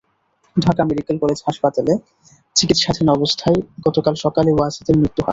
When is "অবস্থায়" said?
3.09-3.57